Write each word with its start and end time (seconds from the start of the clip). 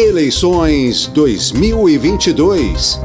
Eleições 0.00 1.08
2022. 1.08 3.00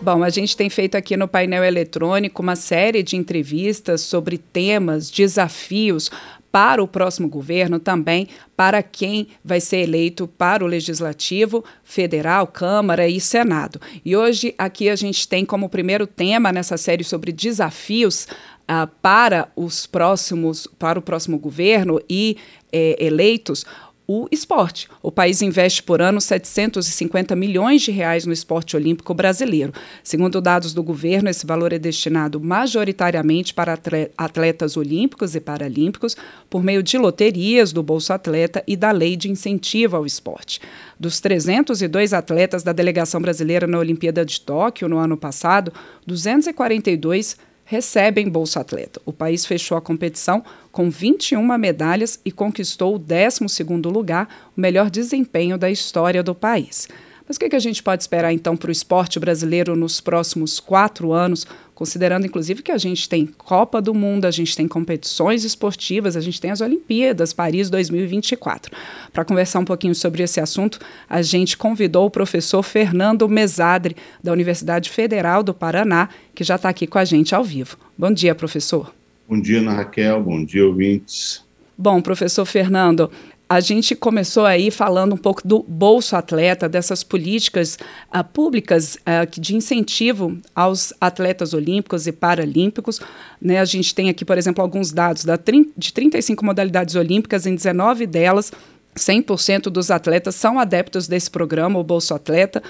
Bom, 0.00 0.24
a 0.24 0.30
gente 0.30 0.56
tem 0.56 0.70
feito 0.70 0.94
aqui 0.94 1.14
no 1.14 1.28
painel 1.28 1.62
eletrônico 1.62 2.40
uma 2.40 2.56
série 2.56 3.02
de 3.02 3.14
entrevistas 3.14 4.00
sobre 4.00 4.38
temas, 4.38 5.10
desafios 5.10 6.10
para 6.50 6.82
o 6.82 6.88
próximo 6.88 7.28
governo, 7.28 7.78
também 7.78 8.28
para 8.56 8.82
quem 8.82 9.28
vai 9.44 9.60
ser 9.60 9.80
eleito 9.80 10.26
para 10.26 10.64
o 10.64 10.66
Legislativo, 10.66 11.62
Federal, 11.84 12.46
Câmara 12.46 13.06
e 13.06 13.20
Senado. 13.20 13.78
E 14.02 14.16
hoje 14.16 14.54
aqui 14.56 14.88
a 14.88 14.96
gente 14.96 15.28
tem 15.28 15.44
como 15.44 15.68
primeiro 15.68 16.06
tema 16.06 16.50
nessa 16.50 16.78
série 16.78 17.04
sobre 17.04 17.30
desafios 17.30 18.26
uh, 18.70 18.86
para 19.00 19.48
os 19.56 19.86
próximos, 19.86 20.66
para 20.78 20.98
o 20.98 21.02
próximo 21.02 21.38
governo 21.38 22.00
e 22.08 22.36
eh, 22.72 22.96
eleitos, 22.98 23.64
o 24.08 24.28
esporte. 24.30 24.88
O 25.02 25.10
país 25.10 25.42
investe 25.42 25.82
por 25.82 26.00
ano 26.00 26.20
750 26.20 27.34
milhões 27.34 27.82
de 27.82 27.90
reais 27.90 28.24
no 28.24 28.32
esporte 28.32 28.76
olímpico 28.76 29.12
brasileiro. 29.12 29.72
Segundo 30.02 30.40
dados 30.40 30.72
do 30.72 30.82
governo, 30.82 31.28
esse 31.28 31.44
valor 31.44 31.72
é 31.72 31.78
destinado 31.78 32.40
majoritariamente 32.40 33.52
para 33.52 33.78
atletas 34.16 34.76
olímpicos 34.76 35.34
e 35.34 35.40
paralímpicos 35.40 36.16
por 36.48 36.62
meio 36.62 36.82
de 36.84 36.96
loterias 36.96 37.72
do 37.72 37.82
Bolsa 37.82 38.14
Atleta 38.14 38.62
e 38.66 38.76
da 38.76 38.92
Lei 38.92 39.16
de 39.16 39.28
Incentivo 39.28 39.96
ao 39.96 40.06
Esporte. 40.06 40.60
Dos 41.00 41.18
302 41.18 42.12
atletas 42.12 42.62
da 42.62 42.72
delegação 42.72 43.20
brasileira 43.20 43.66
na 43.66 43.78
Olimpíada 43.78 44.24
de 44.24 44.40
Tóquio 44.40 44.88
no 44.88 44.98
ano 44.98 45.16
passado, 45.16 45.72
242 46.06 47.36
recebem 47.66 48.30
Bolsa 48.30 48.60
Atleta. 48.60 49.02
O 49.04 49.12
país 49.12 49.44
fechou 49.44 49.76
a 49.76 49.82
competição 49.82 50.42
com 50.72 50.88
21 50.88 51.42
medalhas 51.58 52.18
e 52.24 52.30
conquistou 52.30 52.94
o 52.94 53.00
12º 53.00 53.90
lugar, 53.90 54.50
o 54.56 54.60
melhor 54.60 54.88
desempenho 54.88 55.58
da 55.58 55.68
história 55.68 56.22
do 56.22 56.34
país. 56.34 56.88
Mas 57.26 57.36
o 57.36 57.40
que, 57.40 57.56
a 57.56 57.60
gente 57.60 57.82
pode 57.82 58.02
esperar 58.02 58.32
então 58.32 58.56
para 58.56 58.68
o 58.68 58.72
esporte 58.72 59.18
brasileiro 59.18 59.74
nos 59.74 60.00
próximos 60.00 60.60
quatro 60.60 61.12
anos, 61.12 61.44
considerando 61.74 62.24
inclusive 62.24 62.62
que 62.62 62.70
a 62.70 62.78
gente 62.78 63.08
tem 63.08 63.26
Copa 63.26 63.82
do 63.82 63.92
Mundo, 63.92 64.26
a 64.26 64.30
gente 64.30 64.56
tem 64.56 64.68
competições 64.68 65.42
esportivas, 65.42 66.16
a 66.16 66.20
gente 66.20 66.40
tem 66.40 66.52
as 66.52 66.60
Olimpíadas 66.60 67.32
Paris 67.32 67.68
2024. 67.68 68.72
Para 69.12 69.24
conversar 69.24 69.58
um 69.58 69.64
pouquinho 69.64 69.94
sobre 69.94 70.22
esse 70.22 70.40
assunto, 70.40 70.78
a 71.10 71.20
gente 71.20 71.56
convidou 71.56 72.06
o 72.06 72.10
professor 72.10 72.62
Fernando 72.62 73.28
Mesadre, 73.28 73.96
da 74.22 74.32
Universidade 74.32 74.88
Federal 74.88 75.42
do 75.42 75.52
Paraná, 75.52 76.08
que 76.32 76.44
já 76.44 76.54
está 76.54 76.68
aqui 76.68 76.86
com 76.86 76.98
a 76.98 77.04
gente 77.04 77.34
ao 77.34 77.42
vivo. 77.42 77.76
Bom 77.98 78.12
dia, 78.12 78.36
professor. 78.36 78.94
Bom 79.28 79.40
dia, 79.40 79.58
Ana 79.58 79.72
Raquel. 79.72 80.22
Bom 80.22 80.44
dia, 80.44 80.64
ouvintes. 80.64 81.44
Bom, 81.76 82.00
professor 82.00 82.46
Fernando, 82.46 83.10
a 83.48 83.60
gente 83.60 83.94
começou 83.94 84.44
aí 84.44 84.70
falando 84.70 85.14
um 85.14 85.16
pouco 85.16 85.46
do 85.46 85.62
Bolso 85.62 86.16
Atleta, 86.16 86.68
dessas 86.68 87.04
políticas 87.04 87.78
uh, 88.14 88.24
públicas 88.24 88.96
uh, 88.96 89.40
de 89.40 89.54
incentivo 89.54 90.36
aos 90.54 90.92
atletas 91.00 91.54
olímpicos 91.54 92.06
e 92.06 92.12
paralímpicos. 92.12 93.00
Né? 93.40 93.60
A 93.60 93.64
gente 93.64 93.94
tem 93.94 94.08
aqui, 94.08 94.24
por 94.24 94.36
exemplo, 94.36 94.62
alguns 94.62 94.90
dados 94.90 95.24
da, 95.24 95.38
de 95.76 95.92
35 95.92 96.44
modalidades 96.44 96.96
olímpicas, 96.96 97.46
em 97.46 97.54
19 97.54 98.06
delas, 98.06 98.50
100% 98.96 99.64
dos 99.64 99.90
atletas 99.90 100.34
são 100.34 100.58
adeptos 100.58 101.06
desse 101.06 101.30
programa, 101.30 101.78
o 101.78 101.84
Bolso 101.84 102.14
Atleta. 102.14 102.62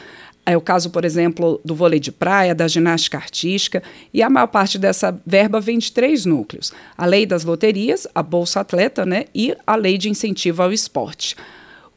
É 0.48 0.56
o 0.56 0.60
caso, 0.60 0.90
por 0.90 1.04
exemplo, 1.04 1.60
do 1.64 1.74
vôlei 1.74 1.98
de 1.98 2.12
praia, 2.12 2.54
da 2.54 2.68
ginástica 2.68 3.18
artística, 3.18 3.82
e 4.14 4.22
a 4.22 4.30
maior 4.30 4.46
parte 4.46 4.78
dessa 4.78 5.20
verba 5.26 5.60
vem 5.60 5.76
de 5.76 5.90
três 5.90 6.24
núcleos: 6.24 6.72
a 6.96 7.04
lei 7.04 7.26
das 7.26 7.44
loterias, 7.44 8.06
a 8.14 8.22
Bolsa 8.22 8.60
Atleta 8.60 9.04
né, 9.04 9.24
e 9.34 9.56
a 9.66 9.74
lei 9.74 9.98
de 9.98 10.08
incentivo 10.08 10.62
ao 10.62 10.72
esporte. 10.72 11.34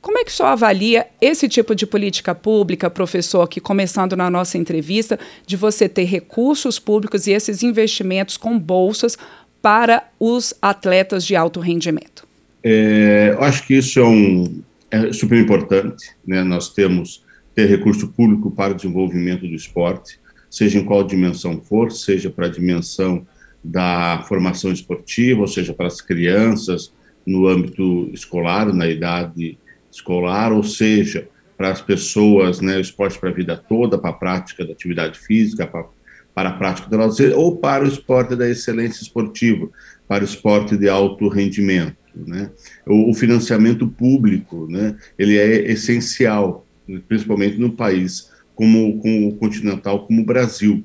Como 0.01 0.17
é 0.17 0.23
que 0.23 0.31
o 0.31 0.33
senhor 0.33 0.49
avalia 0.49 1.05
esse 1.21 1.47
tipo 1.47 1.75
de 1.75 1.85
política 1.85 2.33
pública, 2.33 2.89
professor, 2.89 3.41
aqui 3.41 3.59
começando 3.59 4.15
na 4.15 4.29
nossa 4.29 4.57
entrevista, 4.57 5.19
de 5.45 5.57
você 5.57 5.89
ter 5.89 6.05
recursos 6.05 6.79
públicos 6.79 7.27
e 7.27 7.31
esses 7.31 7.61
investimentos 7.61 8.37
com 8.37 8.57
bolsas 8.57 9.17
para 9.61 10.03
os 10.17 10.53
atletas 10.61 11.25
de 11.25 11.35
alto 11.35 11.59
rendimento? 11.59 12.25
É, 12.63 13.35
eu 13.37 13.43
acho 13.43 13.67
que 13.67 13.75
isso 13.75 13.99
é, 13.99 14.05
um, 14.05 14.61
é 14.89 15.11
super 15.11 15.37
importante. 15.37 16.11
Né? 16.25 16.43
Nós 16.43 16.69
temos 16.69 17.23
ter 17.59 17.67
recurso 17.67 18.07
público 18.07 18.49
para 18.49 18.71
o 18.71 18.75
desenvolvimento 18.75 19.41
do 19.41 19.53
esporte, 19.53 20.17
seja 20.49 20.79
em 20.79 20.85
qual 20.85 21.03
dimensão 21.03 21.61
for, 21.61 21.91
seja 21.91 22.29
para 22.29 22.45
a 22.45 22.49
dimensão 22.49 23.27
da 23.61 24.23
formação 24.29 24.71
esportiva, 24.71 25.41
ou 25.41 25.47
seja, 25.47 25.73
para 25.73 25.87
as 25.87 25.99
crianças 25.99 26.93
no 27.27 27.49
âmbito 27.49 28.09
escolar, 28.13 28.73
na 28.73 28.87
idade 28.87 29.57
escolar, 29.91 30.53
ou 30.53 30.63
seja, 30.63 31.27
para 31.57 31.69
as 31.69 31.81
pessoas, 31.81 32.61
né, 32.61 32.79
esporte 32.79 33.19
para 33.19 33.29
a 33.29 33.33
vida 33.33 33.57
toda, 33.57 33.97
para 33.97 34.11
a 34.11 34.13
prática 34.13 34.65
da 34.65 34.71
atividade 34.71 35.19
física, 35.19 35.67
para, 35.67 35.85
para 36.33 36.49
a 36.49 36.53
prática 36.53 36.89
do 36.89 36.95
lazer, 36.95 37.37
ou 37.37 37.57
para 37.57 37.83
o 37.83 37.87
esporte 37.87 38.37
da 38.37 38.47
excelência 38.47 39.03
esportiva, 39.03 39.67
para 40.07 40.23
o 40.23 40.25
esporte 40.25 40.77
de 40.77 40.87
alto 40.87 41.27
rendimento. 41.27 41.97
Né? 42.15 42.51
O, 42.87 43.11
o 43.11 43.13
financiamento 43.13 43.85
público, 43.85 44.65
né, 44.69 44.95
ele 45.17 45.37
é 45.37 45.69
essencial 45.69 46.65
principalmente 47.07 47.57
no 47.57 47.71
país 47.71 48.29
como, 48.55 48.99
como 48.99 49.35
continental, 49.35 50.05
como 50.05 50.21
o 50.21 50.25
Brasil. 50.25 50.83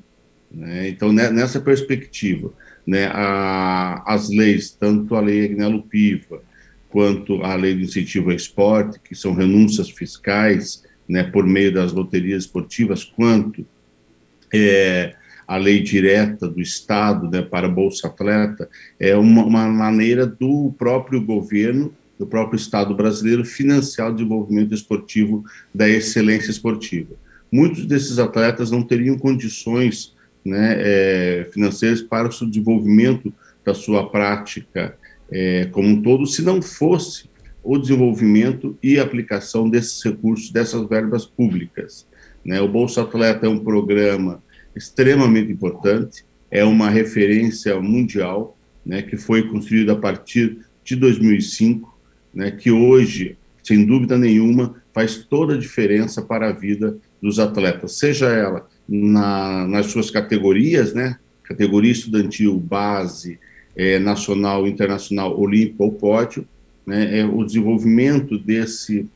Né? 0.51 0.89
Então, 0.89 1.11
né, 1.11 1.29
nessa 1.29 1.59
perspectiva, 1.59 2.53
né, 2.85 3.07
a, 3.11 4.03
as 4.05 4.29
leis, 4.29 4.71
tanto 4.71 5.15
a 5.15 5.21
lei 5.21 5.45
Agnello 5.45 5.83
Piva, 5.83 6.41
quanto 6.89 7.41
a 7.43 7.55
lei 7.55 7.75
de 7.75 7.83
incentivo 7.83 8.29
ao 8.29 8.35
esporte, 8.35 8.99
que 8.99 9.15
são 9.15 9.33
renúncias 9.33 9.89
fiscais 9.89 10.83
né, 11.07 11.23
por 11.23 11.45
meio 11.45 11.73
das 11.73 11.91
loterias 11.91 12.43
esportivas, 12.43 13.03
quanto 13.03 13.65
é, 14.53 15.13
a 15.47 15.57
lei 15.57 15.81
direta 15.81 16.47
do 16.47 16.61
Estado 16.61 17.29
né, 17.29 17.41
para 17.41 17.67
a 17.67 17.69
Bolsa 17.69 18.07
Atleta, 18.07 18.69
é 18.99 19.15
uma, 19.15 19.43
uma 19.43 19.67
maneira 19.67 20.25
do 20.25 20.73
próprio 20.77 21.21
governo 21.21 21.93
do 22.17 22.25
próprio 22.25 22.57
Estado 22.57 22.95
brasileiro 22.95 23.43
financiar 23.43 24.09
o 24.09 24.13
desenvolvimento 24.13 24.73
esportivo 24.73 25.43
da 25.73 25.87
excelência 25.87 26.51
esportiva. 26.51 27.15
Muitos 27.51 27.85
desses 27.85 28.19
atletas 28.19 28.71
não 28.71 28.81
teriam 28.81 29.17
condições 29.17 30.15
né, 30.43 30.75
é, 30.77 31.49
financeiras 31.51 32.01
para 32.01 32.27
o 32.27 32.49
desenvolvimento 32.49 33.33
da 33.63 33.73
sua 33.73 34.09
prática 34.09 34.97
é, 35.31 35.65
como 35.71 35.87
um 35.87 36.01
todo, 36.01 36.25
se 36.25 36.41
não 36.41 36.61
fosse 36.61 37.29
o 37.63 37.77
desenvolvimento 37.77 38.77
e 38.81 38.99
aplicação 38.99 39.69
desses 39.69 40.03
recursos, 40.03 40.51
dessas 40.51 40.87
verbas 40.87 41.25
públicas. 41.25 42.07
Né? 42.43 42.61
O 42.61 42.67
Bolsa 42.67 43.01
Atleta 43.01 43.47
é 43.47 43.49
um 43.49 43.63
programa 43.63 44.43
extremamente 44.75 45.51
importante, 45.51 46.23
é 46.51 46.63
uma 46.63 46.89
referência 46.89 47.79
mundial, 47.79 48.55
né, 48.85 49.01
que 49.01 49.17
foi 49.17 49.47
construído 49.49 49.91
a 49.91 49.95
partir 49.95 50.59
de 50.83 50.95
2005, 50.95 51.94
né, 52.35 52.51
que 52.51 52.69
hoje, 52.69 53.37
sem 53.63 53.85
dúvida 53.85 54.17
nenhuma, 54.17 54.75
faz 54.93 55.17
toda 55.17 55.55
a 55.55 55.57
diferença 55.57 56.21
para 56.21 56.49
a 56.49 56.53
vida 56.53 56.97
dos 57.21 57.39
atletas, 57.39 57.93
seja 57.93 58.27
ela 58.27 58.67
na, 58.87 59.65
nas 59.67 59.87
suas 59.87 60.11
categorias, 60.11 60.93
né, 60.93 61.17
categoria 61.43 61.91
estudantil, 61.91 62.59
base, 62.59 63.39
é, 63.75 63.97
nacional, 63.99 64.67
internacional, 64.67 65.39
olímpico 65.39 65.83
ou 65.83 65.91
pódio, 65.93 66.47
né, 66.85 67.19
é, 67.19 67.25
o 67.25 67.43
desenvolvimento 67.43 68.37
desse, 68.37 69.07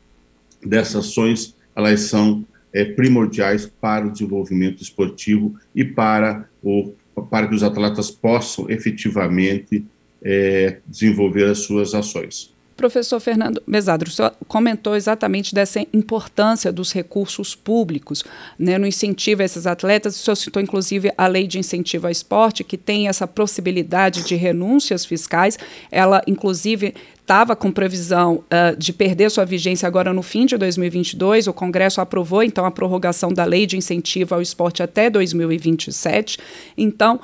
dessas 0.66 1.07
ações, 1.07 1.56
elas 1.75 2.01
são 2.01 2.46
é, 2.74 2.86
primordiais 2.86 3.66
para 3.66 4.07
o 4.07 4.12
desenvolvimento 4.12 4.81
esportivo 4.81 5.56
e 5.75 5.84
para, 5.84 6.47
o, 6.63 6.94
para 7.30 7.47
que 7.47 7.56
os 7.56 7.63
atletas 7.63 8.09
possam 8.12 8.69
efetivamente 8.69 9.86
é, 10.22 10.80
desenvolver 10.86 11.46
as 11.46 11.59
suas 11.59 11.94
ações. 11.94 12.54
Professor 12.79 13.19
Fernando 13.19 13.61
Mesadro, 13.67 14.09
o 14.09 14.45
comentou 14.45 14.95
exatamente 14.95 15.53
dessa 15.53 15.85
importância 15.91 16.71
dos 16.71 16.93
recursos 16.93 17.53
públicos 17.53 18.23
né, 18.57 18.77
no 18.77 18.87
incentivo 18.87 19.41
a 19.41 19.45
esses 19.45 19.67
atletas. 19.67 20.15
O 20.15 20.23
senhor 20.23 20.35
citou, 20.37 20.63
inclusive, 20.63 21.11
a 21.17 21.27
lei 21.27 21.45
de 21.45 21.59
incentivo 21.59 22.07
ao 22.07 22.11
esporte, 22.11 22.63
que 22.63 22.77
tem 22.77 23.09
essa 23.09 23.27
possibilidade 23.27 24.23
de 24.23 24.33
renúncias 24.35 25.05
fiscais. 25.05 25.59
Ela, 25.91 26.21
inclusive, 26.25 26.93
estava 27.19 27.53
com 27.53 27.69
previsão 27.69 28.45
uh, 28.45 28.77
de 28.77 28.93
perder 28.93 29.29
sua 29.29 29.43
vigência 29.43 29.85
agora 29.85 30.13
no 30.13 30.23
fim 30.23 30.45
de 30.45 30.55
2022. 30.55 31.47
O 31.47 31.53
Congresso 31.53 31.99
aprovou, 31.99 32.43
então, 32.43 32.65
a 32.65 32.71
prorrogação 32.71 33.33
da 33.33 33.43
lei 33.43 33.65
de 33.65 33.75
incentivo 33.75 34.35
ao 34.35 34.41
esporte 34.41 34.81
até 34.81 35.09
2027. 35.09 36.37
Então, 36.77 37.19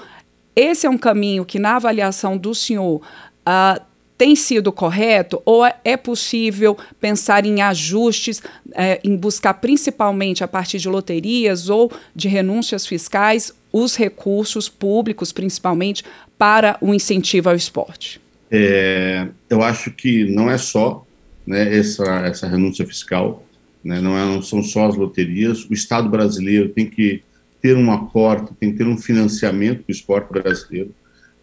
esse 0.53 0.85
é 0.85 0.89
um 0.89 0.97
caminho 0.97 1.45
que, 1.45 1.57
na 1.57 1.77
avaliação 1.77 2.37
do 2.37 2.53
senhor, 2.53 3.01
uh, 3.47 3.94
tem 4.17 4.35
sido 4.35 4.71
correto 4.71 5.41
ou 5.45 5.65
é, 5.65 5.75
é 5.83 5.97
possível 5.97 6.77
pensar 6.99 7.45
em 7.45 7.61
ajustes, 7.61 8.41
é, 8.73 8.99
em 9.03 9.15
buscar 9.15 9.55
principalmente 9.55 10.43
a 10.43 10.47
partir 10.47 10.79
de 10.79 10.87
loterias 10.87 11.69
ou 11.69 11.91
de 12.15 12.27
renúncias 12.27 12.87
fiscais 12.87 13.53
os 13.73 13.95
recursos 13.95 14.69
públicos, 14.69 15.33
principalmente, 15.33 16.03
para 16.37 16.77
o 16.79 16.93
incentivo 16.93 17.49
ao 17.49 17.55
esporte? 17.55 18.21
É, 18.49 19.27
eu 19.49 19.61
acho 19.61 19.91
que 19.91 20.23
não 20.25 20.49
é 20.49 20.57
só 20.57 21.05
né, 21.45 21.77
essa, 21.77 22.05
essa 22.25 22.47
renúncia 22.47 22.85
fiscal, 22.85 23.45
né, 23.83 23.99
não, 23.99 24.17
é, 24.17 24.25
não 24.25 24.41
são 24.41 24.63
só 24.63 24.87
as 24.87 24.95
loterias. 24.95 25.65
O 25.69 25.73
Estado 25.73 26.07
brasileiro 26.07 26.69
tem 26.69 26.85
que 26.85 27.21
ter 27.61 27.75
um 27.75 27.91
aporte, 27.91 28.53
tem 28.59 28.71
que 28.71 28.77
ter 28.77 28.87
um 28.87 28.97
financiamento 28.97 29.85
do 29.85 29.91
esporte 29.91 30.31
brasileiro. 30.31 30.93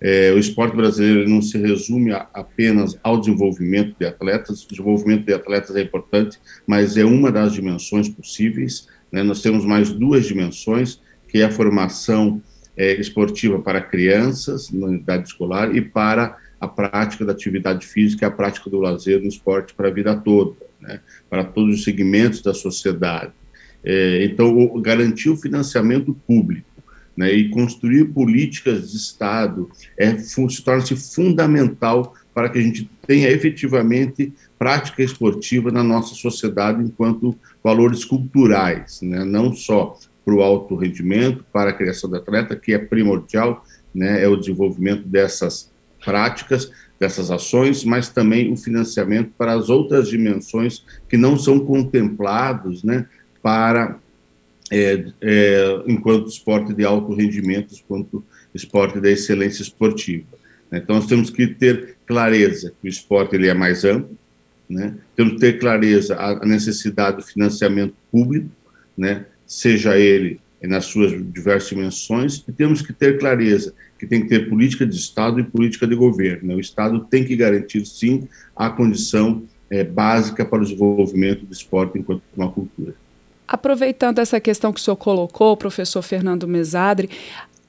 É, 0.04 0.32
o 0.32 0.38
esporte 0.38 0.74
brasileiro 0.74 1.30
não 1.30 1.40
se 1.40 1.56
resume 1.56 2.10
a, 2.10 2.26
apenas 2.34 2.98
ao 3.04 3.20
desenvolvimento 3.20 3.94
de 3.96 4.04
atletas. 4.04 4.64
O 4.64 4.68
desenvolvimento 4.68 5.24
de 5.24 5.32
atletas 5.32 5.76
é 5.76 5.82
importante, 5.82 6.40
mas 6.66 6.96
é 6.96 7.04
uma 7.04 7.30
das 7.30 7.52
dimensões 7.52 8.08
possíveis. 8.08 8.88
Né? 9.12 9.22
Nós 9.22 9.40
temos 9.40 9.64
mais 9.64 9.92
duas 9.92 10.26
dimensões, 10.26 11.00
que 11.28 11.38
é 11.38 11.44
a 11.44 11.52
formação 11.52 12.42
é, 12.76 13.00
esportiva 13.00 13.60
para 13.60 13.80
crianças 13.80 14.72
na 14.72 14.92
idade 14.92 15.28
escolar 15.28 15.72
e 15.72 15.80
para 15.80 16.36
a 16.60 16.66
prática 16.66 17.24
da 17.24 17.30
atividade 17.30 17.86
física, 17.86 18.26
a 18.26 18.30
prática 18.30 18.68
do 18.68 18.80
lazer 18.80 19.20
no 19.20 19.28
esporte 19.28 19.72
para 19.72 19.86
a 19.86 19.92
vida 19.92 20.16
toda, 20.16 20.56
né? 20.80 20.98
para 21.30 21.44
todos 21.44 21.76
os 21.76 21.84
segmentos 21.84 22.42
da 22.42 22.52
sociedade. 22.52 23.30
É, 23.84 24.24
então, 24.24 24.80
garantir 24.80 25.30
o 25.30 25.36
financiamento 25.36 26.12
público 26.26 26.71
né, 27.16 27.32
e 27.32 27.50
construir 27.50 28.06
políticas 28.06 28.90
de 28.90 28.96
Estado 28.96 29.70
é, 29.98 30.16
se 30.18 30.62
torna-se 30.62 30.96
fundamental 30.96 32.14
para 32.34 32.48
que 32.48 32.58
a 32.58 32.62
gente 32.62 32.90
tenha 33.06 33.30
efetivamente 33.30 34.32
prática 34.58 35.02
esportiva 35.02 35.70
na 35.70 35.82
nossa 35.82 36.14
sociedade 36.14 36.82
enquanto 36.82 37.36
valores 37.62 38.04
culturais, 38.04 39.00
né, 39.02 39.24
não 39.24 39.54
só 39.54 39.98
para 40.24 40.34
o 40.34 40.42
alto 40.42 40.76
rendimento, 40.76 41.44
para 41.52 41.70
a 41.70 41.74
criação 41.74 42.08
do 42.08 42.16
atleta, 42.16 42.56
que 42.56 42.72
é 42.72 42.78
primordial, 42.78 43.64
né, 43.94 44.22
é 44.22 44.28
o 44.28 44.36
desenvolvimento 44.36 45.06
dessas 45.06 45.70
práticas, 46.04 46.70
dessas 46.98 47.30
ações, 47.30 47.84
mas 47.84 48.08
também 48.08 48.52
o 48.52 48.56
financiamento 48.56 49.32
para 49.36 49.52
as 49.52 49.68
outras 49.68 50.08
dimensões 50.08 50.84
que 51.08 51.16
não 51.16 51.36
são 51.36 51.58
contemplados 51.58 52.82
né, 52.84 53.06
para 53.42 53.98
é, 54.72 55.04
é, 55.20 55.82
enquanto 55.86 56.28
esporte 56.28 56.72
de 56.72 56.82
alto 56.82 57.14
rendimento, 57.14 57.74
enquanto 57.74 58.24
esporte 58.54 58.98
da 58.98 59.10
excelência 59.10 59.60
esportiva. 59.60 60.24
Então, 60.72 60.96
nós 60.96 61.06
temos 61.06 61.28
que 61.28 61.46
ter 61.46 61.96
clareza 62.06 62.72
que 62.80 62.88
o 62.88 62.90
esporte 62.90 63.36
ele 63.36 63.48
é 63.48 63.52
mais 63.52 63.84
amplo, 63.84 64.16
né? 64.68 64.94
temos 65.14 65.34
que 65.34 65.40
ter 65.40 65.58
clareza 65.58 66.16
a 66.16 66.46
necessidade 66.46 67.18
do 67.18 67.22
financiamento 67.22 67.94
público, 68.10 68.48
né? 68.96 69.26
seja 69.46 69.98
ele 69.98 70.40
nas 70.62 70.86
suas 70.86 71.12
diversas 71.32 71.68
dimensões, 71.68 72.42
e 72.48 72.52
temos 72.52 72.80
que 72.80 72.94
ter 72.94 73.18
clareza 73.18 73.74
que 73.98 74.06
tem 74.06 74.22
que 74.22 74.28
ter 74.28 74.48
política 74.48 74.86
de 74.86 74.96
Estado 74.96 75.38
e 75.38 75.44
política 75.44 75.86
de 75.86 75.94
governo. 75.94 76.48
Né? 76.48 76.54
O 76.54 76.60
Estado 76.60 77.00
tem 77.10 77.24
que 77.24 77.36
garantir, 77.36 77.84
sim, 77.84 78.26
a 78.56 78.70
condição 78.70 79.42
é, 79.68 79.84
básica 79.84 80.46
para 80.46 80.62
o 80.62 80.64
desenvolvimento 80.64 81.44
do 81.44 81.52
esporte 81.52 81.98
enquanto 81.98 82.22
uma 82.34 82.50
cultura. 82.50 82.94
Aproveitando 83.52 84.18
essa 84.18 84.40
questão 84.40 84.72
que 84.72 84.80
o 84.80 84.82
senhor 84.82 84.96
colocou, 84.96 85.54
professor 85.58 86.00
Fernando 86.00 86.48
Mesadre, 86.48 87.10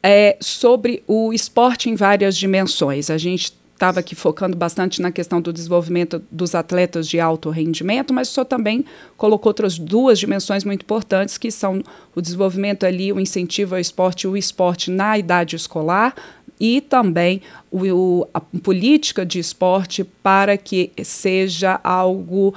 é, 0.01 0.38
sobre 0.39 1.03
o 1.06 1.33
esporte 1.33 1.89
em 1.89 1.95
várias 1.95 2.38
dimensões. 2.38 3.09
A 3.09 3.18
gente 3.18 3.53
estava 3.74 4.00
aqui 4.00 4.15
focando 4.15 4.56
bastante 4.56 5.01
na 5.01 5.12
questão 5.12 5.41
do 5.41 5.51
desenvolvimento 5.51 6.24
dos 6.31 6.56
atletas 6.56 7.06
de 7.06 7.19
alto 7.19 7.50
rendimento, 7.50 8.13
mas 8.13 8.30
o 8.30 8.31
senhor 8.31 8.45
também 8.45 8.85
colocou 9.18 9.50
outras 9.50 9.77
duas 9.77 10.18
dimensões 10.18 10.63
muito 10.63 10.83
importantes, 10.83 11.38
que 11.38 11.51
são 11.51 11.83
o 12.15 12.21
desenvolvimento 12.21 12.86
ali, 12.86 13.12
o 13.12 13.19
incentivo 13.19 13.75
ao 13.75 13.81
esporte, 13.81 14.25
o 14.25 14.38
esporte 14.38 14.89
na 14.89 15.18
idade 15.18 15.57
escolar, 15.57 16.15
e 16.62 16.79
também 16.79 17.41
o, 17.69 18.25
a 18.33 18.39
política 18.39 19.25
de 19.25 19.38
esporte 19.38 20.06
para 20.06 20.56
que 20.56 20.91
seja 21.03 21.77
algo 21.83 22.56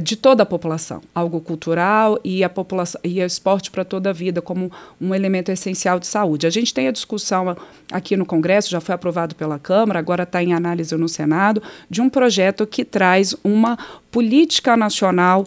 de 0.00 0.16
toda 0.16 0.42
a 0.42 0.46
população, 0.46 1.00
algo 1.14 1.40
cultural 1.40 2.18
e 2.24 2.42
a 2.42 2.48
população 2.48 3.00
e 3.04 3.20
o 3.20 3.26
esporte 3.26 3.70
para 3.70 3.84
toda 3.84 4.10
a 4.10 4.12
vida 4.12 4.42
como 4.42 4.70
um 5.00 5.14
elemento 5.14 5.50
essencial 5.50 5.98
de 6.00 6.06
saúde. 6.06 6.46
A 6.46 6.50
gente 6.50 6.72
tem 6.72 6.88
a 6.88 6.92
discussão 6.92 7.56
aqui 7.90 8.16
no 8.16 8.26
Congresso, 8.26 8.70
já 8.70 8.80
foi 8.80 8.94
aprovado 8.94 9.34
pela 9.34 9.58
Câmara, 9.58 9.98
agora 9.98 10.24
está 10.24 10.42
em 10.42 10.52
análise 10.52 10.96
no 10.96 11.08
Senado, 11.08 11.62
de 11.88 12.00
um 12.00 12.08
projeto 12.08 12.66
que 12.66 12.84
traz 12.84 13.34
uma 13.44 13.78
política 14.10 14.76
nacional 14.76 15.46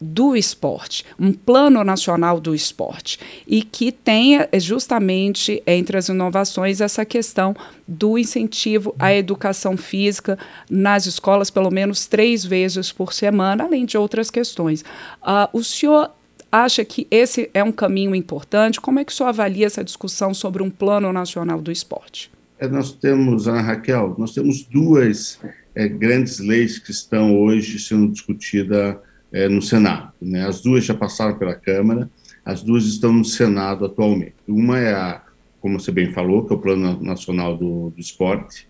do 0.00 0.36
esporte, 0.36 1.04
um 1.18 1.32
plano 1.32 1.82
nacional 1.82 2.40
do 2.40 2.54
esporte, 2.54 3.18
e 3.46 3.62
que 3.62 3.90
tenha 3.90 4.48
eh, 4.52 4.60
justamente 4.60 5.62
entre 5.66 5.96
as 5.96 6.08
inovações 6.08 6.80
essa 6.80 7.04
questão 7.04 7.54
do 7.86 8.18
incentivo 8.18 8.94
à 8.98 9.12
educação 9.12 9.76
física 9.76 10.38
nas 10.70 11.06
escolas, 11.06 11.50
pelo 11.50 11.70
menos 11.70 12.06
três 12.06 12.44
vezes 12.44 12.92
por 12.92 13.12
semana, 13.12 13.64
além 13.64 13.84
de 13.84 13.96
outras 13.98 14.30
questões. 14.30 14.82
Uh, 15.22 15.48
o 15.52 15.64
senhor 15.64 16.10
acha 16.50 16.84
que 16.84 17.06
esse 17.10 17.50
é 17.52 17.62
um 17.62 17.72
caminho 17.72 18.14
importante? 18.14 18.80
Como 18.80 18.98
é 18.98 19.04
que 19.04 19.12
o 19.12 19.14
senhor 19.14 19.28
avalia 19.28 19.66
essa 19.66 19.84
discussão 19.84 20.32
sobre 20.32 20.62
um 20.62 20.70
plano 20.70 21.12
nacional 21.12 21.60
do 21.60 21.72
esporte? 21.72 22.30
É, 22.58 22.66
nós 22.66 22.92
temos, 22.92 23.46
Ana 23.46 23.60
Raquel, 23.60 24.14
nós 24.18 24.32
temos 24.32 24.64
duas 24.64 25.38
é, 25.74 25.88
grandes 25.88 26.38
leis 26.38 26.78
que 26.78 26.90
estão 26.90 27.38
hoje 27.38 27.78
sendo 27.78 28.08
discutidas 28.10 28.96
é, 29.32 29.48
no 29.48 29.60
Senado. 29.62 30.12
Né? 30.20 30.46
As 30.46 30.60
duas 30.60 30.84
já 30.84 30.94
passaram 30.94 31.38
pela 31.38 31.54
Câmara, 31.54 32.10
as 32.44 32.62
duas 32.62 32.84
estão 32.84 33.12
no 33.12 33.24
Senado 33.24 33.84
atualmente. 33.84 34.34
Uma 34.46 34.78
é 34.78 34.94
a, 34.94 35.22
como 35.60 35.78
você 35.78 35.92
bem 35.92 36.12
falou, 36.12 36.44
que 36.46 36.52
é 36.52 36.56
o 36.56 36.60
Plano 36.60 37.02
Nacional 37.02 37.56
do, 37.56 37.90
do 37.90 38.00
Esporte, 38.00 38.66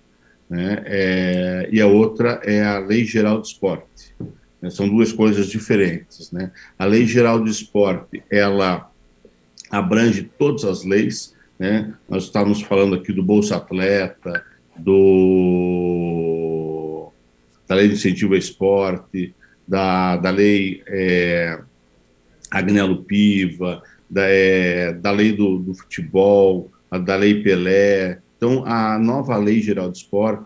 né? 0.49 0.83
É, 0.87 1.69
e 1.71 1.81
a 1.81 1.87
outra 1.87 2.41
é 2.43 2.65
a 2.65 2.79
Lei 2.79 3.05
Geral 3.05 3.39
do 3.39 3.45
Esporte. 3.45 4.15
Né? 4.61 4.71
São 4.71 4.89
duas 4.89 5.13
coisas 5.13 5.49
diferentes. 5.49 6.33
Né? 6.33 6.51
A 6.79 6.87
Lei 6.87 7.07
Geral 7.07 7.39
do 7.39 7.51
Esporte, 7.51 8.23
ela 8.31 8.91
abrange 9.71 10.31
todas 10.39 10.65
as 10.65 10.85
leis, 10.85 11.37
né? 11.59 11.93
Nós 12.09 12.25
estávamos 12.25 12.63
falando 12.63 12.95
aqui 12.95 13.13
do 13.13 13.23
Bolsa 13.23 13.57
Atleta, 13.57 14.43
do 14.77 15.29
da 17.67 17.75
Lei 17.75 17.89
de 17.89 17.95
Incentivo 17.95 18.33
ao 18.33 18.39
Esporte, 18.39 19.35
da, 19.69 20.17
da 20.17 20.31
lei 20.31 20.83
é, 20.87 21.61
Agnello 22.51 23.05
Piva, 23.05 23.83
da, 24.09 24.23
é, 24.25 24.93
da 24.95 25.11
lei 25.11 25.33
do, 25.33 25.59
do 25.59 25.75
futebol, 25.75 26.73
da 27.05 27.15
lei 27.17 27.43
Pelé. 27.43 28.21
Então, 28.37 28.65
a 28.65 28.99
nova 28.99 29.37
lei 29.37 29.61
geral 29.61 29.91
de 29.91 29.99
esporte, 29.99 30.45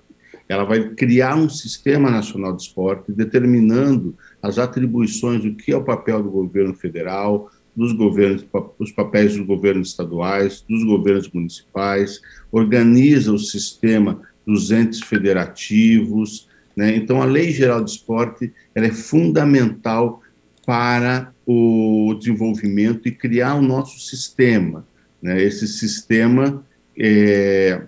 ela 0.49 0.65
vai 0.65 0.91
criar 0.91 1.37
um 1.37 1.49
sistema 1.49 2.11
nacional 2.11 2.55
de 2.55 2.63
esporte, 2.63 3.13
determinando 3.13 4.17
as 4.43 4.59
atribuições 4.59 5.43
do 5.43 5.55
que 5.55 5.73
é 5.73 5.77
o 5.77 5.85
papel 5.85 6.23
do 6.23 6.31
governo 6.31 6.75
federal, 6.75 7.49
dos 7.75 7.93
governos, 7.93 8.45
os 8.79 8.91
papéis 8.91 9.37
dos 9.37 9.47
governos 9.47 9.89
estaduais, 9.89 10.63
dos 10.69 10.85
governos 10.85 11.31
municipais, 11.31 12.21
organiza 12.51 13.33
o 13.33 13.39
sistema 13.39 14.21
dos 14.47 14.71
entes 14.71 15.01
federativos, 15.01 16.49
né? 16.77 16.95
Então, 16.97 17.23
a 17.23 17.25
Lei 17.25 17.51
Geral 17.51 17.83
de 17.83 17.91
Esporte 17.91 18.53
é 18.75 18.91
fundamental 18.91 20.23
para 20.65 21.33
o 21.47 22.15
desenvolvimento 22.19 23.09
e 23.09 23.13
criar 23.13 23.55
o 23.55 23.63
nosso 23.63 23.99
sistema, 24.01 24.87
né? 25.21 25.43
esse 25.43 25.67
sistema 25.67 26.65
é, 26.99 27.83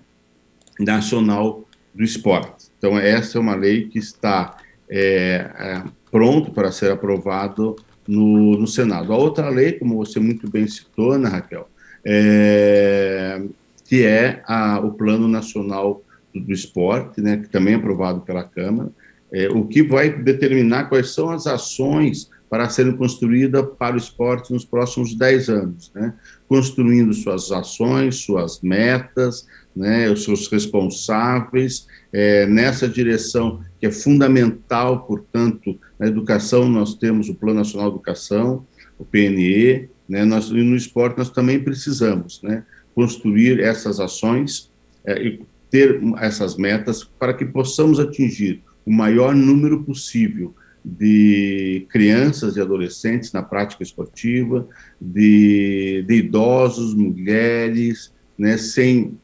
nacional 0.79 1.65
do 1.95 2.03
esporte. 2.03 2.67
Então, 2.77 2.99
essa 2.99 3.39
é 3.39 3.41
uma 3.41 3.55
lei 3.55 3.89
que 3.89 3.99
está 3.99 4.57
é, 4.91 5.51
é, 5.59 5.83
pronto 6.11 6.51
para 6.51 6.73
ser 6.73 6.91
aprovado 6.91 7.77
no, 8.07 8.59
no, 8.59 8.67
Senado. 8.67 9.13
A 9.13 9.17
outra 9.17 9.49
lei, 9.49 9.73
como 9.73 9.97
você 9.97 10.19
muito 10.19 10.51
bem 10.51 10.67
citou, 10.67 11.17
né, 11.17 11.29
Raquel, 11.29 11.69
é, 12.05 13.41
que 13.85 14.05
é 14.05 14.43
a, 14.47 14.81
o 14.81 14.93
Plano 14.93 15.29
Nacional 15.29 16.03
do 16.41 16.53
esporte, 16.53 17.21
né, 17.21 17.37
que 17.37 17.49
também 17.49 17.75
é 17.75 17.77
aprovado 17.77 18.21
pela 18.21 18.45
Câmara, 18.45 18.91
é, 19.33 19.49
o 19.49 19.67
que 19.67 19.83
vai 19.83 20.11
determinar 20.11 20.85
quais 20.85 21.11
são 21.11 21.31
as 21.31 21.47
ações 21.47 22.31
para 22.49 22.69
serem 22.69 22.97
construídas 22.97 23.67
para 23.77 23.97
o 23.97 23.99
esporte 23.99 24.53
nos 24.53 24.65
próximos 24.65 25.15
10 25.15 25.49
anos, 25.49 25.91
né? 25.93 26.15
construindo 26.47 27.13
suas 27.13 27.51
ações, 27.51 28.17
suas 28.17 28.61
metas, 28.61 29.45
né, 29.75 30.09
os 30.09 30.23
seus 30.23 30.47
responsáveis, 30.47 31.89
é, 32.13 32.47
nessa 32.47 32.87
direção 32.87 33.61
que 33.81 33.87
é 33.87 33.91
fundamental, 33.91 35.05
portanto, 35.05 35.77
na 35.99 36.07
educação 36.07 36.69
nós 36.69 36.95
temos 36.95 37.29
o 37.29 37.35
Plano 37.35 37.59
Nacional 37.59 37.91
de 37.91 37.97
Educação, 37.97 38.65
o 38.97 39.05
PNE, 39.05 39.89
né, 40.09 40.25
nós, 40.25 40.49
e 40.51 40.63
no 40.63 40.77
esporte 40.77 41.19
nós 41.19 41.31
também 41.31 41.59
precisamos 41.59 42.41
né, 42.41 42.63
construir 42.95 43.59
essas 43.59 43.99
ações 43.99 44.71
é, 45.05 45.21
e 45.21 45.41
ter 45.75 46.01
essas 46.21 46.57
metas 46.57 47.03
para 47.03 47.35
que 47.35 47.45
possamos 47.45 47.99
atingir 47.99 48.63
o 48.87 48.93
maior 48.93 49.35
número 49.35 49.83
possível 49.83 50.55
de 50.85 51.85
crianças 51.91 52.55
e 52.55 52.61
adolescentes 52.61 53.33
na 53.33 53.43
prática 53.43 53.83
esportiva, 53.83 54.69
de, 55.01 56.05
de 56.07 56.15
idosos, 56.15 56.95
mulheres, 56.95 58.15
né, 58.39 58.57
sem 58.57 59.19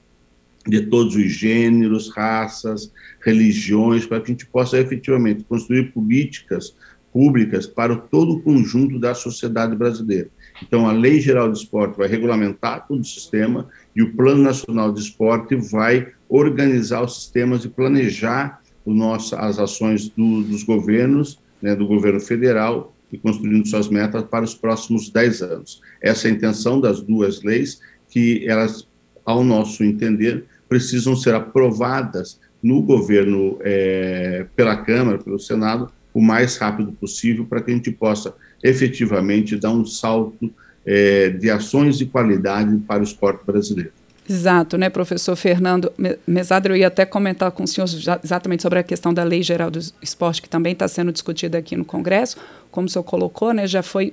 de 0.66 0.80
todos 0.87 1.14
os 1.14 1.30
gêneros, 1.30 2.11
raças, 2.11 2.92
religiões, 3.25 4.04
para 4.04 4.21
que 4.21 4.33
a 4.33 4.35
gente 4.35 4.47
possa 4.47 4.76
efetivamente 4.76 5.45
construir 5.45 5.92
políticas 5.92 6.75
públicas 7.12 7.64
para 7.64 7.95
todo 7.95 8.33
o 8.33 8.40
conjunto 8.40 8.99
da 8.99 9.14
sociedade 9.14 9.76
brasileira. 9.76 10.28
Então, 10.61 10.88
a 10.88 10.92
Lei 10.92 11.21
Geral 11.21 11.50
de 11.52 11.59
Esporte 11.59 11.97
vai 11.97 12.09
regulamentar 12.09 12.88
todo 12.88 13.00
o 13.00 13.04
sistema 13.04 13.69
e 13.95 14.02
o 14.02 14.16
Plano 14.16 14.42
Nacional 14.42 14.92
de 14.92 15.00
Esporte 15.00 15.54
vai 15.54 16.12
organizar 16.31 17.03
os 17.03 17.17
sistemas 17.17 17.65
e 17.65 17.69
planejar 17.69 18.63
o 18.85 18.95
nosso, 18.95 19.35
as 19.35 19.59
ações 19.59 20.09
do, 20.09 20.43
dos 20.43 20.63
governos, 20.63 21.39
né, 21.61 21.75
do 21.75 21.87
governo 21.87 22.21
federal, 22.21 22.95
e 23.13 23.19
construindo 23.19 23.67
suas 23.67 23.89
metas 23.89 24.23
para 24.23 24.45
os 24.45 24.55
próximos 24.55 25.11
10 25.11 25.43
anos. 25.43 25.83
Essa 26.01 26.29
é 26.29 26.31
a 26.31 26.35
intenção 26.35 26.81
das 26.81 27.01
duas 27.01 27.43
leis, 27.43 27.81
que 28.09 28.47
elas, 28.49 28.87
ao 29.25 29.43
nosso 29.43 29.83
entender, 29.83 30.45
precisam 30.69 31.17
ser 31.17 31.35
aprovadas 31.35 32.39
no 32.63 32.81
governo, 32.81 33.59
é, 33.63 34.47
pela 34.55 34.77
Câmara, 34.77 35.19
pelo 35.19 35.39
Senado, 35.39 35.91
o 36.15 36.21
mais 36.21 36.57
rápido 36.57 36.93
possível, 36.93 37.45
para 37.45 37.61
que 37.61 37.71
a 37.71 37.75
gente 37.75 37.91
possa 37.91 38.35
efetivamente 38.63 39.57
dar 39.57 39.71
um 39.71 39.85
salto 39.85 40.53
é, 40.85 41.31
de 41.31 41.51
ações 41.51 41.99
de 41.99 42.07
qualidade 42.07 42.77
para 42.87 43.01
o 43.01 43.05
esporte 43.05 43.45
brasileiro. 43.45 43.93
Exato, 44.31 44.79
né, 44.79 44.89
professor 44.89 45.35
Fernando 45.35 45.93
Mesadre, 46.25 46.73
eu 46.73 46.77
ia 46.77 46.87
até 46.87 47.05
comentar 47.05 47.51
com 47.51 47.65
o 47.65 47.67
senhor 47.67 47.89
exatamente 48.23 48.63
sobre 48.63 48.79
a 48.79 48.83
questão 48.85 49.13
da 49.13 49.25
Lei 49.25 49.43
Geral 49.43 49.73
do 49.73 49.81
Esporte, 50.01 50.41
que 50.41 50.49
também 50.49 50.73
está 50.73 50.87
sendo 50.87 51.11
discutida 51.11 51.59
aqui 51.59 51.77
no 51.77 51.85
Congresso, 51.85 52.37
como 52.71 52.87
o 52.87 52.89
senhor 52.89 53.03
colocou, 53.03 53.53
né, 53.53 53.67
já 53.67 53.83
foi, 53.83 54.13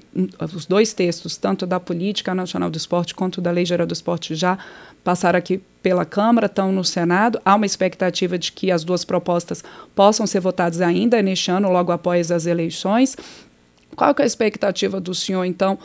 os 0.55 0.65
dois 0.65 0.91
textos, 0.91 1.37
tanto 1.37 1.67
da 1.67 1.79
Política 1.79 2.33
Nacional 2.33 2.71
do 2.71 2.77
Esporte 2.77 3.13
quanto 3.13 3.39
da 3.39 3.51
Lei 3.51 3.63
Geral 3.63 3.85
do 3.85 3.93
Esporte, 3.93 4.33
já 4.33 4.57
passaram 5.03 5.37
aqui 5.37 5.61
pela 5.83 6.03
Câmara, 6.03 6.47
estão 6.47 6.71
no 6.71 6.83
Senado, 6.83 7.39
há 7.45 7.53
uma 7.53 7.67
expectativa 7.67 8.39
de 8.39 8.51
que 8.51 8.71
as 8.71 8.83
duas 8.83 9.05
propostas 9.05 9.63
possam 9.93 10.25
ser 10.25 10.39
votadas 10.39 10.81
ainda 10.81 11.21
neste 11.21 11.51
ano, 11.51 11.69
logo 11.69 11.91
após 11.91 12.31
as 12.31 12.47
eleições, 12.47 13.15
qual 13.95 14.15
é 14.17 14.23
a 14.23 14.25
expectativa 14.25 14.99
do 14.99 15.13
senhor, 15.13 15.45
então, 15.45 15.77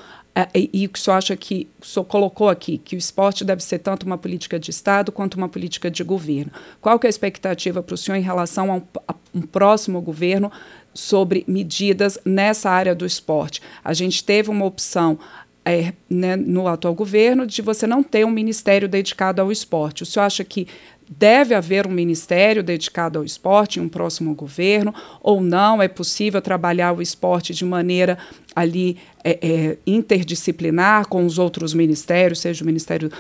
e 0.55 0.87
o 0.87 0.89
que 0.89 0.99
o 0.99 1.03
senhor 1.03 1.17
acha 1.17 1.37
que 1.37 1.69
o 1.81 1.85
senhor 1.85 2.05
colocou 2.07 2.49
aqui, 2.49 2.79
que 2.79 2.97
o 2.97 2.99
esporte 2.99 3.45
deve 3.45 3.63
ser 3.63 3.79
tanto 3.81 4.07
uma 4.07 4.17
política 4.17 4.59
de 4.59 4.71
Estado 4.71 5.13
quanto 5.13 5.35
uma 5.35 5.49
política 5.49 5.91
de 5.91 6.03
governo. 6.03 6.51
Qual 6.81 6.99
que 6.99 7.07
é 7.07 7.09
a 7.09 7.11
expectativa 7.11 7.83
para 7.83 7.95
o 7.95 7.99
senhor 7.99 8.17
em 8.17 8.23
relação 8.23 8.73
a 8.73 8.77
um, 8.77 8.83
a 9.07 9.15
um 9.35 9.43
próximo 9.43 10.01
governo 10.01 10.51
sobre 10.95 11.45
medidas 11.47 12.19
nessa 12.25 12.71
área 12.71 12.95
do 12.95 13.05
esporte? 13.05 13.61
A 13.85 13.93
gente 13.93 14.25
teve 14.25 14.49
uma 14.49 14.65
opção 14.65 15.19
é, 15.65 15.93
né, 16.09 16.37
no 16.37 16.67
atual 16.67 16.95
governo 16.95 17.47
de 17.47 17.63
você 17.63 17.87
não 17.87 18.03
ter 18.03 18.25
um 18.25 18.31
ministério 18.31 18.89
dedicado 18.89 19.41
ao 19.41 19.53
esporte. 19.53 20.03
O 20.03 20.07
senhor 20.07 20.27
acha 20.27 20.45
que 20.45 20.67
deve 21.09 21.55
haver 21.55 21.87
um 21.87 21.91
ministério 21.91 22.63
dedicado 22.63 23.19
ao 23.19 23.25
esporte 23.25 23.79
em 23.79 23.83
um 23.83 23.89
próximo 23.89 24.35
governo 24.35 24.95
ou 25.23 25.41
não? 25.41 25.81
É 25.81 25.89
possível 25.89 26.41
trabalhar 26.41 26.93
o 26.93 27.03
esporte 27.03 27.55
de 27.55 27.65
maneira 27.65 28.19
ali 28.55 28.97
é, 29.23 29.39
é, 29.41 29.79
interdisciplinar 29.87 31.07
com 31.07 31.25
os 31.25 31.39
outros 31.39 31.75
ministérios, 31.75 32.41
seja 32.41 32.63
o 32.63 32.67
Ministério 32.67 33.11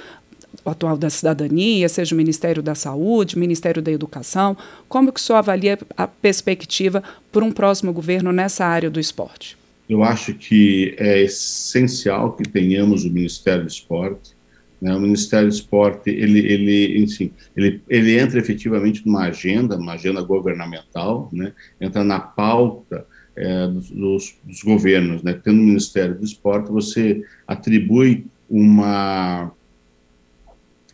atual 0.64 0.96
da 0.96 1.10
Cidadania, 1.10 1.88
seja 1.88 2.14
o 2.14 2.18
Ministério 2.18 2.62
da 2.62 2.74
Saúde, 2.74 3.38
Ministério 3.38 3.82
da 3.82 3.90
Educação. 3.90 4.56
Como 4.88 5.12
que 5.12 5.20
o 5.20 5.22
senhor 5.22 5.38
avalia 5.38 5.78
a 5.96 6.06
perspectiva 6.06 7.02
para 7.30 7.44
um 7.44 7.52
próximo 7.52 7.92
governo 7.92 8.32
nessa 8.32 8.64
área 8.64 8.90
do 8.90 9.00
esporte? 9.00 9.61
Eu 9.92 10.02
acho 10.02 10.32
que 10.32 10.94
é 10.96 11.20
essencial 11.20 12.32
que 12.32 12.44
tenhamos 12.44 13.04
o 13.04 13.10
Ministério 13.10 13.64
do 13.64 13.68
Esporte. 13.68 14.34
Né? 14.80 14.96
O 14.96 14.98
Ministério 14.98 15.46
do 15.46 15.52
Esporte, 15.52 16.08
ele, 16.08 16.38
ele, 16.38 16.98
enfim, 16.98 17.30
ele, 17.54 17.82
ele 17.90 18.18
entra 18.18 18.38
efetivamente 18.38 19.04
numa 19.04 19.24
agenda, 19.24 19.76
numa 19.76 19.92
agenda 19.92 20.22
governamental, 20.22 21.28
né? 21.30 21.52
entra 21.78 22.02
na 22.02 22.18
pauta 22.18 23.06
é, 23.36 23.66
dos, 23.68 24.34
dos, 24.42 24.62
governos, 24.62 25.22
né? 25.22 25.38
Tendo 25.44 25.60
o 25.60 25.64
Ministério 25.64 26.14
do 26.14 26.24
Esporte, 26.24 26.72
você 26.72 27.22
atribui 27.46 28.24
uma 28.48 29.52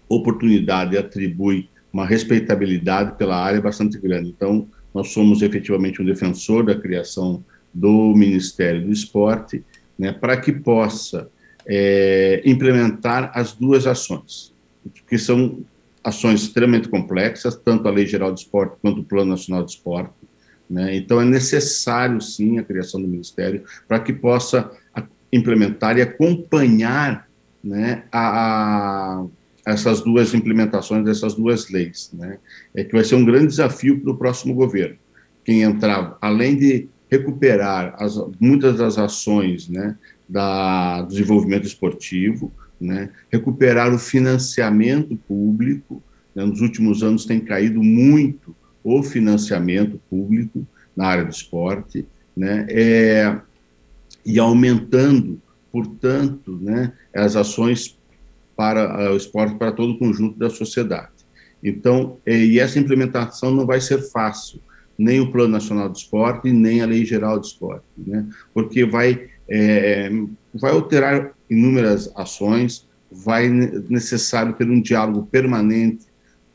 oportunidade, 0.08 0.98
atribui 0.98 1.68
uma 1.92 2.04
respeitabilidade 2.04 3.16
pela 3.16 3.36
área 3.36 3.60
bastante 3.60 3.96
grande. 3.96 4.30
Então, 4.30 4.66
nós 4.92 5.12
somos 5.12 5.40
efetivamente 5.40 6.02
um 6.02 6.04
defensor 6.04 6.64
da 6.64 6.74
criação 6.74 7.44
do 7.72 8.14
Ministério 8.14 8.84
do 8.84 8.92
Esporte, 8.92 9.64
né, 9.98 10.12
para 10.12 10.36
que 10.36 10.52
possa 10.52 11.28
é, 11.66 12.42
implementar 12.44 13.30
as 13.34 13.52
duas 13.52 13.86
ações, 13.86 14.54
que 15.08 15.18
são 15.18 15.60
ações 16.02 16.42
extremamente 16.42 16.88
complexas, 16.88 17.56
tanto 17.56 17.86
a 17.86 17.90
Lei 17.90 18.06
Geral 18.06 18.32
do 18.32 18.38
Esporte 18.38 18.76
quanto 18.80 19.00
o 19.00 19.04
Plano 19.04 19.32
Nacional 19.32 19.64
de 19.64 19.72
Esporte, 19.72 20.12
né? 20.68 20.94
Então, 20.96 21.20
é 21.20 21.24
necessário, 21.24 22.20
sim, 22.20 22.58
a 22.58 22.62
criação 22.62 23.00
do 23.00 23.08
Ministério 23.08 23.64
para 23.86 24.00
que 24.00 24.12
possa 24.12 24.70
implementar 25.32 25.96
e 25.96 26.02
acompanhar 26.02 27.28
né, 27.62 28.04
a, 28.12 29.20
a, 29.20 29.26
essas 29.66 30.00
duas 30.02 30.34
implementações 30.34 31.04
dessas 31.04 31.34
duas 31.34 31.70
leis. 31.70 32.10
Né? 32.12 32.38
É 32.74 32.84
que 32.84 32.92
vai 32.92 33.04
ser 33.04 33.14
um 33.14 33.24
grande 33.24 33.48
desafio 33.48 34.00
para 34.00 34.12
o 34.12 34.16
próximo 34.16 34.54
governo. 34.54 34.96
Quem 35.44 35.62
entrar, 35.62 36.16
além 36.20 36.56
de 36.56 36.88
recuperar 37.10 37.94
as, 37.98 38.16
muitas 38.38 38.78
das 38.78 38.98
ações 38.98 39.68
né, 39.68 39.96
da, 40.28 41.02
do 41.02 41.08
desenvolvimento 41.08 41.66
esportivo, 41.66 42.52
né, 42.80 43.10
recuperar 43.30 43.92
o 43.92 43.98
financiamento 43.98 45.16
público. 45.16 46.02
Né, 46.34 46.44
nos 46.44 46.60
últimos 46.60 47.02
anos 47.02 47.24
tem 47.24 47.40
caído 47.40 47.82
muito 47.82 48.54
o 48.84 49.02
financiamento 49.02 50.00
público 50.08 50.66
na 50.96 51.06
área 51.06 51.24
do 51.24 51.30
esporte, 51.30 52.06
né, 52.36 52.66
é, 52.70 53.36
e 54.24 54.38
aumentando, 54.38 55.40
portanto, 55.72 56.58
né, 56.60 56.92
as 57.14 57.36
ações 57.36 57.98
para 58.56 59.12
o 59.12 59.16
esporte 59.16 59.56
para 59.56 59.72
todo 59.72 59.92
o 59.92 59.98
conjunto 59.98 60.38
da 60.38 60.50
sociedade. 60.50 61.18
Então, 61.62 62.16
é, 62.24 62.36
e 62.36 62.58
essa 62.58 62.78
implementação 62.78 63.50
não 63.52 63.66
vai 63.66 63.80
ser 63.80 63.98
fácil, 64.10 64.60
nem 64.98 65.20
o 65.20 65.30
Plano 65.30 65.52
Nacional 65.52 65.88
do 65.88 65.96
Esporte, 65.96 66.50
nem 66.50 66.82
a 66.82 66.86
Lei 66.86 67.04
Geral 67.04 67.38
do 67.38 67.46
Esporte, 67.46 67.84
né, 67.96 68.26
porque 68.52 68.84
vai, 68.84 69.28
é, 69.48 70.10
vai 70.52 70.72
alterar 70.72 71.32
inúmeras 71.48 72.10
ações, 72.16 72.86
vai 73.10 73.48
necessário 73.48 74.52
ter 74.54 74.68
um 74.68 74.80
diálogo 74.80 75.26
permanente 75.30 76.06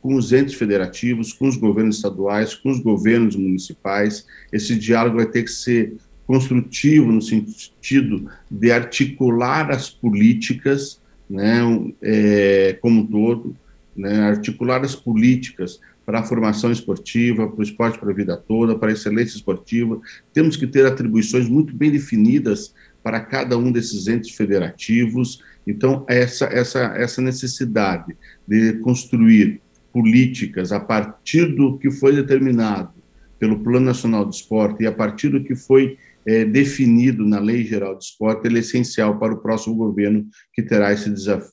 com 0.01 0.15
os 0.15 0.33
entes 0.33 0.55
federativos, 0.55 1.31
com 1.31 1.47
os 1.47 1.55
governos 1.55 1.95
estaduais, 1.95 2.53
com 2.53 2.69
os 2.69 2.81
governos 2.81 3.38
municipais. 3.38 4.27
Esse 4.51 4.75
diálogo 4.75 5.15
vai 5.15 5.25
ter 5.25 5.43
que 5.43 5.51
ser 5.51 5.93
construtivo 6.27 7.12
no 7.12 7.21
sentido 7.21 8.29
de 8.51 8.71
articular 8.71 9.71
as 9.71 9.89
políticas, 9.89 11.01
né, 11.29 11.62
é, 12.01 12.77
como 12.81 13.01
um 13.01 13.07
todo, 13.07 13.55
né, 13.95 14.23
articular 14.23 14.83
as 14.83 14.95
políticas 14.95 15.79
para 16.05 16.19
a 16.19 16.24
formação 16.24 16.72
esportiva, 16.72 17.48
para 17.48 17.60
o 17.60 17.63
esporte 17.63 17.98
para 17.98 18.12
a 18.12 18.13
vida 18.13 18.36
toda, 18.36 18.77
para 18.77 18.89
a 18.89 18.93
excelência 18.93 19.36
esportiva. 19.36 20.00
Temos 20.33 20.57
que 20.57 20.67
ter 20.67 20.86
atribuições 20.86 21.48
muito 21.48 21.75
bem 21.75 21.91
definidas 21.91 22.74
para 23.01 23.19
cada 23.19 23.57
um 23.57 23.72
desses 23.72 24.07
entes 24.07 24.36
federativos. 24.36 25.39
Então, 25.65 26.05
essa, 26.07 26.45
essa, 26.45 26.79
essa 26.95 27.22
necessidade 27.22 28.15
de 28.48 28.74
construir 28.79 29.62
políticas 29.91 30.72
a 30.72 30.79
partir 30.79 31.55
do 31.55 31.77
que 31.77 31.91
foi 31.91 32.15
determinado 32.15 32.93
pelo 33.38 33.60
Plano 33.60 33.86
Nacional 33.86 34.25
do 34.25 34.33
Esporte 34.33 34.83
e 34.83 34.88
a 34.88 34.91
partir 34.91 35.29
do 35.29 35.43
que 35.43 35.55
foi 35.55 35.98
é, 36.25 36.45
definido 36.45 37.25
na 37.25 37.39
Lei 37.39 37.65
Geral 37.65 37.95
do 37.95 38.01
Esporte, 38.01 38.48
ele 38.48 38.57
é 38.57 38.60
essencial 38.62 39.19
para 39.19 39.33
o 39.33 39.41
próximo 39.41 39.75
governo 39.75 40.25
que 40.53 40.63
terá 40.63 40.91
esse 40.93 41.10
desafio, 41.10 41.51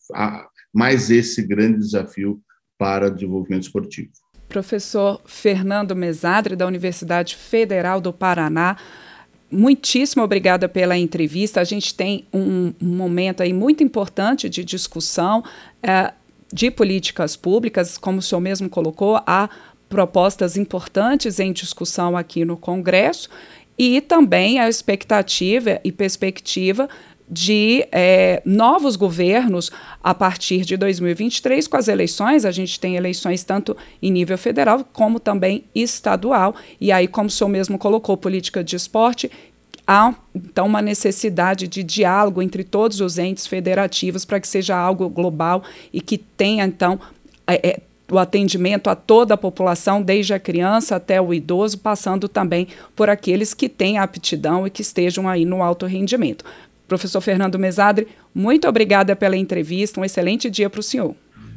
mais 0.73 1.11
esse 1.11 1.42
grande 1.42 1.78
desafio 1.78 2.40
para 2.78 3.09
o 3.09 3.11
desenvolvimento 3.11 3.64
esportivo. 3.64 4.11
Professor 4.50 5.21
Fernando 5.25 5.95
Mesadre, 5.95 6.57
da 6.57 6.66
Universidade 6.66 7.37
Federal 7.37 8.00
do 8.00 8.12
Paraná, 8.12 8.76
muitíssimo 9.50 10.25
obrigada 10.25 10.69
pela 10.69 10.99
entrevista. 10.99 11.61
A 11.61 11.64
gente 11.64 11.95
tem 11.95 12.26
um, 12.35 12.75
momento 12.80 13.42
aí 13.45 13.52
muito 13.52 13.85
importante 13.85 14.49
de 14.49 14.64
discussão. 14.64 15.42
É, 15.83 16.12
de 16.52 16.69
políticas 16.69 17.37
públicas, 17.37 17.97
como 17.97 18.19
o 18.19 18.23
senhor 18.23 18.40
mesmo 18.40 18.69
colocou, 18.69 19.23
há 19.25 19.49
propostas 19.88 20.57
importantes 20.57 21.38
em 21.38 21.52
discussão 21.52 22.16
aqui 22.16 22.45
no 22.45 22.57
Congresso 22.57 23.30
e 23.78 24.00
também 24.00 24.59
a 24.59 24.69
expectativa 24.69 25.80
e 25.85 25.92
perspectiva 25.92 26.88
de 27.30 27.87
é, 27.92 28.42
novos 28.44 28.96
governos 28.96 29.70
a 30.02 30.12
partir 30.12 30.64
de 30.64 30.76
2023, 30.76 31.68
com 31.68 31.76
as 31.76 31.87
eleições. 31.87 32.44
A 32.44 32.50
gente 32.50 32.80
tem 32.80 32.96
eleições 32.96 33.44
tanto 33.44 33.76
em 34.02 34.10
nível 34.10 34.37
federal 34.37 34.84
como 34.92 35.20
também 35.20 35.64
estadual. 35.75 36.56
E 36.80 36.90
aí, 36.90 37.06
como 37.06 37.28
o 37.28 37.30
senhor 37.30 37.49
mesmo 37.49 37.78
colocou, 37.78 38.16
política 38.16 38.64
de 38.64 38.75
esporte 38.75 39.30
há 39.87 40.14
então 40.32 40.66
uma 40.66 40.80
necessidade 40.80 41.66
de 41.66 41.82
diálogo 41.82 42.40
entre 42.40 42.62
todos 42.62 43.00
os 43.00 43.18
entes 43.18 43.46
federativos 43.46 44.25
para 44.25 44.38
que 44.38 44.46
seja 44.46 44.76
algo 44.76 45.08
global 45.08 45.64
e 45.92 46.00
que 46.00 46.16
tenha 46.16 46.64
então 46.64 47.00
é, 47.44 47.68
é, 47.68 47.80
o 48.08 48.18
atendimento 48.18 48.88
a 48.88 48.94
toda 48.94 49.34
a 49.34 49.37
população, 49.37 50.02
desde 50.02 50.34
a 50.34 50.38
criança 50.38 50.96
até 50.96 51.20
o 51.20 51.32
idoso, 51.32 51.78
passando 51.78 52.28
também 52.28 52.68
por 52.94 53.08
aqueles 53.08 53.54
que 53.54 53.68
têm 53.68 53.99
aptidão 53.99 54.66
e 54.66 54.70
que 54.70 54.82
estejam 54.82 55.28
aí 55.28 55.44
no 55.44 55.62
alto 55.62 55.87
rendimento. 55.87 56.44
Professor 56.90 57.20
Fernando 57.20 57.56
Mesadre, 57.56 58.09
muito 58.35 58.66
obrigada 58.66 59.14
pela 59.14 59.37
entrevista, 59.37 60.00
um 60.00 60.04
excelente 60.04 60.50
dia 60.50 60.68
para 60.68 60.80
o 60.80 60.82
senhor. 60.82 61.14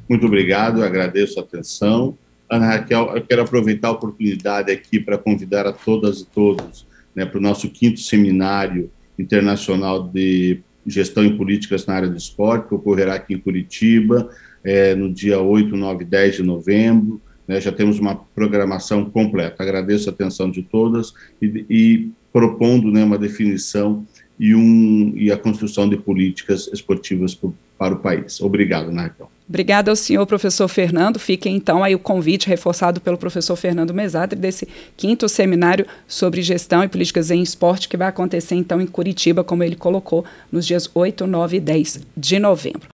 Muito 0.08 0.28
obrigado, 0.28 0.84
agradeço 0.84 1.40
a 1.40 1.42
atenção. 1.42 2.16
Ana 2.48 2.68
Raquel, 2.68 3.12
eu 3.16 3.22
quero 3.24 3.42
aproveitar 3.42 3.88
a 3.88 3.92
oportunidade 3.94 4.72
aqui 4.72 5.00
para 5.00 5.18
convidar 5.18 5.66
a 5.66 5.74
todas 5.74 6.20
e 6.20 6.26
todos 6.28 6.86
né, 7.16 7.26
para 7.26 7.40
o 7.40 7.42
nosso 7.42 7.68
quinto 7.68 8.00
seminário 8.00 8.92
internacional 9.18 10.08
de 10.08 10.62
gestão 10.86 11.26
e 11.26 11.36
políticas 11.36 11.88
na 11.88 11.96
área 11.96 12.10
do 12.10 12.16
esporte, 12.16 12.68
que 12.68 12.76
ocorrerá 12.76 13.16
aqui 13.16 13.34
em 13.34 13.40
Curitiba, 13.40 14.30
é, 14.64 14.94
no 14.94 15.12
dia 15.12 15.42
8, 15.42 15.76
9 15.76 16.04
e 16.04 16.08
10 16.08 16.36
de 16.36 16.44
novembro. 16.44 17.20
Né, 17.48 17.60
já 17.60 17.72
temos 17.72 17.98
uma 17.98 18.16
programação 18.16 19.10
completa. 19.10 19.64
Agradeço 19.64 20.12
a 20.12 20.14
atenção 20.14 20.52
de 20.52 20.62
todas 20.62 21.12
e, 21.42 21.66
e 21.68 22.12
propondo 22.32 22.92
né, 22.92 23.04
uma 23.04 23.18
definição 23.18 24.06
e, 24.44 24.54
um, 24.54 25.14
e 25.16 25.32
a 25.32 25.38
construção 25.38 25.88
de 25.88 25.96
políticas 25.96 26.70
esportivas 26.74 27.34
por, 27.34 27.54
para 27.78 27.94
o 27.94 28.00
país. 28.00 28.42
Obrigado, 28.42 28.92
Narcão. 28.92 29.30
Obrigada 29.48 29.90
ao 29.90 29.96
senhor 29.96 30.26
professor 30.26 30.68
Fernando. 30.68 31.18
Fica 31.18 31.48
então 31.48 31.82
aí 31.82 31.96
o 31.96 32.00
convite 32.00 32.50
reforçado 32.50 33.00
pelo 33.00 33.18
professor 33.18 33.56
Fernando 33.56 33.94
Mesadre 33.94 34.38
desse 34.38 34.68
quinto 34.98 35.30
seminário 35.30 35.88
sobre 36.06 36.42
gestão 36.42 36.84
e 36.84 36.90
políticas 36.90 37.32
em 37.32 37.42
esporte 37.42 37.88
que 37.88 37.96
vai 37.96 38.10
acontecer 38.10 38.56
então 38.56 38.82
em 38.82 38.86
Curitiba, 38.86 39.46
como 39.46 39.64
ele 39.64 39.78
colocou, 39.78 40.26
nos 40.52 40.68
dias 40.68 40.90
8, 40.94 41.26
9 41.26 41.56
e 41.56 41.60
10 41.62 42.02
de 42.18 42.38
novembro. 42.38 42.93